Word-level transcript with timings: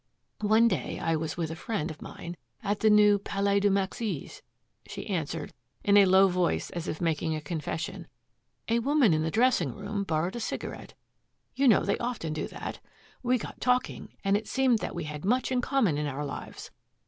"One 0.39 0.67
day 0.67 0.97
I 0.97 1.15
was 1.15 1.37
with 1.37 1.51
a 1.51 1.55
friend 1.55 1.91
of 1.91 2.01
mine 2.01 2.35
at 2.63 2.79
the 2.79 2.89
new 2.89 3.19
Palais 3.19 3.59
de 3.59 3.69
Maxixe," 3.69 4.41
she 4.87 5.05
answered 5.05 5.53
in 5.83 5.95
a 5.95 6.07
low 6.07 6.27
voice 6.27 6.71
as 6.71 6.87
if 6.87 6.99
making 6.99 7.35
a 7.35 7.39
confession. 7.39 8.07
"A 8.67 8.79
woman 8.79 9.13
in 9.13 9.21
the 9.21 9.29
dressing 9.29 9.75
room 9.75 10.03
borrowed 10.03 10.35
a 10.35 10.39
cigarette. 10.39 10.95
You 11.53 11.67
know 11.67 11.83
they 11.85 11.99
often 11.99 12.33
do 12.33 12.47
that. 12.47 12.79
We 13.21 13.37
got 13.37 13.61
talking, 13.61 14.15
and 14.23 14.35
it 14.35 14.47
seemed 14.47 14.79
that 14.79 14.95
we 14.95 15.03
had 15.03 15.23
much 15.23 15.51
in 15.51 15.61
common 15.61 15.99
in 15.99 16.07
our 16.07 16.25
lives. 16.25 16.71